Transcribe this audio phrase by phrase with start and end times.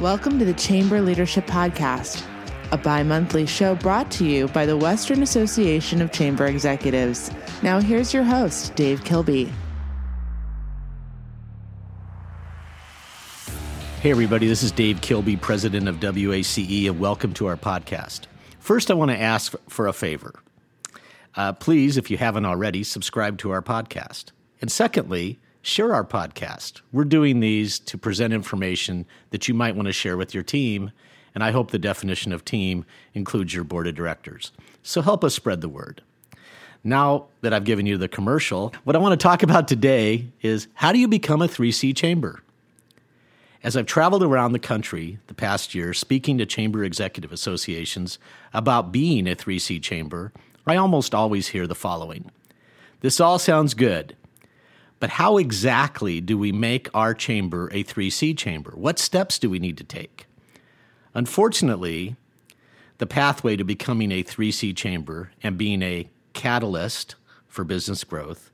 [0.00, 2.24] Welcome to the Chamber Leadership Podcast,
[2.72, 7.30] a bi monthly show brought to you by the Western Association of Chamber Executives.
[7.62, 9.52] Now, here's your host, Dave Kilby.
[14.00, 18.20] Hey, everybody, this is Dave Kilby, president of WACE, and welcome to our podcast.
[18.58, 20.32] First, I want to ask for a favor.
[21.34, 24.32] Uh, please, if you haven't already, subscribe to our podcast.
[24.62, 26.80] And secondly, share our podcast.
[26.92, 30.90] We're doing these to present information that you might want to share with your team,
[31.34, 34.52] and I hope the definition of team includes your board of directors.
[34.82, 36.02] So help us spread the word.
[36.82, 40.68] Now that I've given you the commercial, what I want to talk about today is
[40.74, 42.42] how do you become a 3C chamber?
[43.62, 48.18] As I've traveled around the country the past year speaking to chamber executive associations
[48.54, 50.32] about being a 3C chamber,
[50.66, 52.30] I almost always hear the following
[53.00, 54.16] This all sounds good,
[55.00, 58.72] but how exactly do we make our chamber a 3C chamber?
[58.74, 60.26] What steps do we need to take?
[61.14, 62.16] Unfortunately,
[62.98, 67.14] the pathway to becoming a 3C chamber and being a catalyst
[67.48, 68.50] for business growth,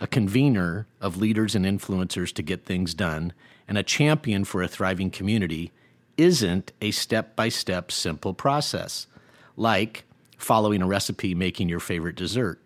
[0.00, 3.34] a convener of leaders and influencers to get things done,
[3.68, 5.70] and a champion for a thriving community
[6.16, 9.06] isn't a step by step simple process,
[9.54, 10.04] like
[10.38, 12.64] following a recipe making your favorite dessert.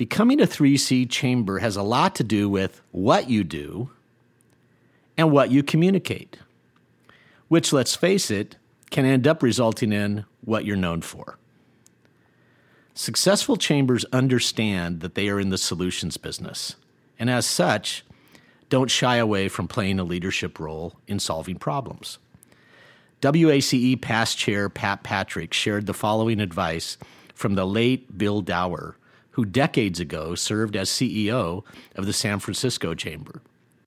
[0.00, 3.90] Becoming a 3C chamber has a lot to do with what you do
[5.14, 6.38] and what you communicate,
[7.48, 8.56] which, let's face it,
[8.90, 11.36] can end up resulting in what you're known for.
[12.94, 16.76] Successful chambers understand that they are in the solutions business,
[17.18, 18.02] and as such,
[18.70, 22.16] don't shy away from playing a leadership role in solving problems.
[23.22, 26.96] WACE past chair Pat Patrick shared the following advice
[27.34, 28.94] from the late Bill Dauer,
[29.40, 31.64] who decades ago served as CEO
[31.96, 33.40] of the San Francisco Chamber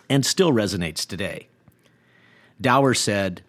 [0.09, 1.47] and still resonates today.
[2.59, 3.43] Dauer said,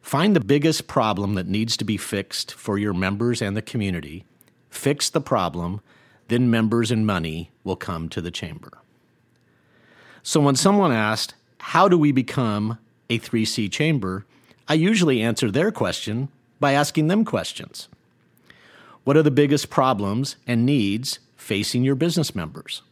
[0.00, 4.24] Find the biggest problem that needs to be fixed for your members and the community,
[4.70, 5.80] fix the problem,
[6.28, 8.78] then members and money will come to the chamber.
[10.22, 12.78] So when someone asked, How do we become
[13.10, 14.24] a 3C chamber?
[14.68, 16.28] I usually answer their question
[16.60, 17.88] by asking them questions.
[19.02, 22.82] What are the biggest problems and needs facing your business members?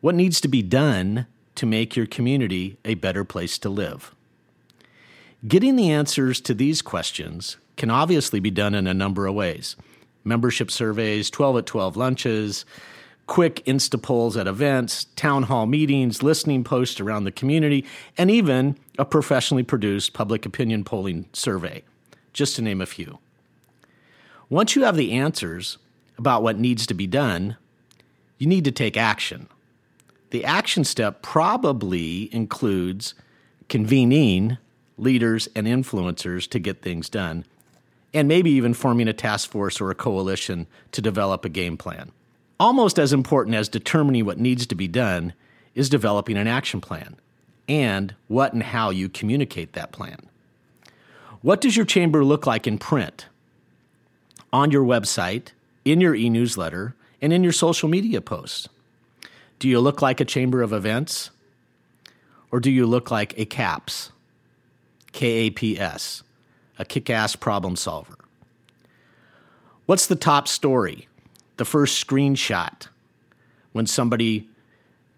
[0.00, 4.16] What needs to be done to make your community a better place to live?
[5.46, 9.76] Getting the answers to these questions can obviously be done in a number of ways
[10.24, 12.64] membership surveys, 12 at 12 lunches,
[13.28, 17.86] quick Insta polls at events, town hall meetings, listening posts around the community,
[18.18, 21.84] and even a professionally produced public opinion polling survey,
[22.32, 23.20] just to name a few.
[24.48, 25.78] Once you have the answers
[26.20, 27.56] about what needs to be done,
[28.38, 29.48] you need to take action.
[30.30, 33.14] The action step probably includes
[33.68, 34.58] convening
[34.98, 37.46] leaders and influencers to get things done,
[38.12, 42.12] and maybe even forming a task force or a coalition to develop a game plan.
[42.60, 45.32] Almost as important as determining what needs to be done
[45.74, 47.16] is developing an action plan
[47.66, 50.18] and what and how you communicate that plan.
[51.40, 53.26] What does your chamber look like in print,
[54.52, 55.52] on your website,
[55.84, 58.68] in your e newsletter, and in your social media posts?
[59.58, 61.30] Do you look like a chamber of events?
[62.50, 64.10] Or do you look like a CAPS,
[65.12, 66.22] K A P S,
[66.78, 68.16] a kick ass problem solver?
[69.86, 71.08] What's the top story?
[71.60, 72.88] the first screenshot
[73.72, 74.48] when somebody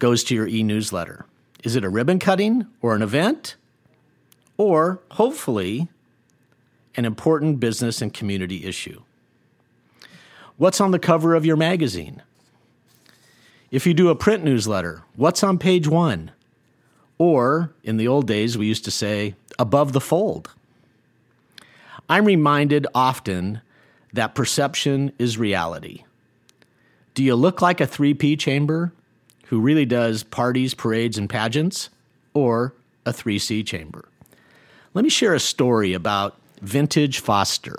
[0.01, 1.25] goes to your e newsletter?
[1.63, 3.55] Is it a ribbon cutting or an event?
[4.57, 5.87] Or hopefully,
[6.97, 9.03] an important business and community issue?
[10.57, 12.23] What's on the cover of your magazine?
[13.71, 16.31] If you do a print newsletter, what's on page one?
[17.19, 20.51] Or, in the old days, we used to say, above the fold.
[22.09, 23.61] I'm reminded often
[24.13, 26.05] that perception is reality.
[27.15, 28.93] Do you look like a 3P chamber
[29.47, 31.89] who really does parties, parades, and pageants,
[32.35, 32.75] or
[33.07, 34.09] a 3C chamber?
[34.95, 37.79] Let me share a story about Vintage Foster,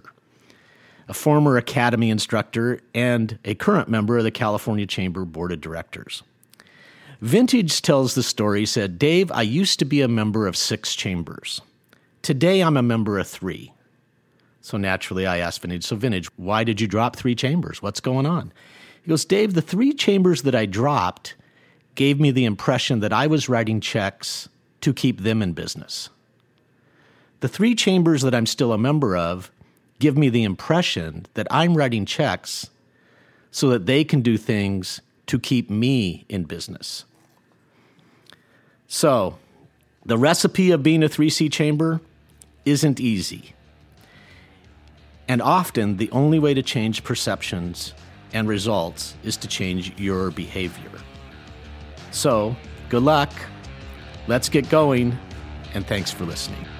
[1.07, 6.23] a former academy instructor and a current member of the California Chamber Board of Directors.
[7.21, 11.61] Vintage tells the story said, Dave, I used to be a member of six chambers.
[12.21, 13.71] Today I'm a member of three.
[14.61, 17.81] So naturally I asked Vintage, so Vintage, why did you drop three chambers?
[17.81, 18.51] What's going on?
[19.03, 21.35] He goes, Dave, the three chambers that I dropped
[21.95, 24.49] gave me the impression that I was writing checks
[24.81, 26.09] to keep them in business.
[27.41, 29.51] The three chambers that I'm still a member of
[30.03, 32.69] give me the impression that I'm writing checks
[33.51, 37.05] so that they can do things to keep me in business.
[38.85, 39.37] So,
[40.05, 42.01] The recipe of being a 3C chamber
[42.65, 43.53] isn't easy.
[45.29, 47.93] And often, the only way to change perceptions
[48.33, 50.91] and results is to change your behavior.
[52.11, 52.57] So,
[52.89, 53.31] good luck.
[54.27, 55.17] Let's get going,
[55.73, 56.72] and thanks for listening.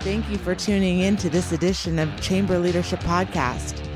[0.00, 3.86] Thank you for tuning in to this edition of Chamber Leadership Podcast.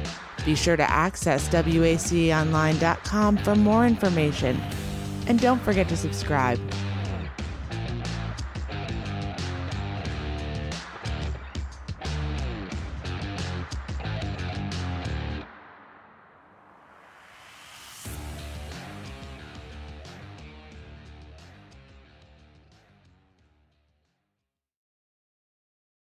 [0.45, 4.61] Be sure to access waceonline.com for more information.
[5.27, 6.61] And don't forget to subscribe.